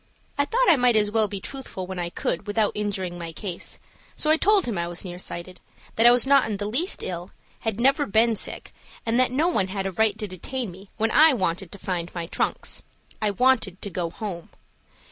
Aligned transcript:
I 0.35 0.45
thought 0.45 0.67
I 0.67 0.77
might 0.77 0.95
as 0.95 1.11
well 1.11 1.27
be 1.27 1.39
truthful 1.39 1.85
when 1.85 1.99
I 1.99 2.09
could 2.09 2.47
without 2.47 2.71
injuring 2.73 3.19
my 3.19 3.31
case, 3.31 3.77
so 4.15 4.31
I 4.31 4.35
told 4.37 4.65
him 4.65 4.75
I 4.75 4.87
was 4.87 5.05
near 5.05 5.19
sighted, 5.19 5.59
that 5.95 6.07
I 6.07 6.11
was 6.11 6.25
not 6.25 6.47
in 6.49 6.57
the 6.57 6.65
least 6.65 7.03
ill, 7.03 7.29
had 7.59 7.79
never 7.79 8.07
been 8.07 8.35
sick, 8.35 8.73
and 9.05 9.19
that 9.19 9.29
no 9.31 9.47
one 9.47 9.67
had 9.67 9.85
a 9.85 9.91
right 9.91 10.17
to 10.17 10.27
detain 10.27 10.71
me 10.71 10.89
when 10.97 11.11
I 11.11 11.35
wanted 11.35 11.71
to 11.71 11.77
find 11.77 12.11
my 12.15 12.25
trunks. 12.25 12.81
I 13.21 13.29
wanted 13.29 13.79
to 13.83 13.91
go 13.91 14.09
home. 14.09 14.49